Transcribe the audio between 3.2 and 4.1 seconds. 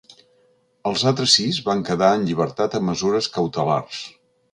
cautelars.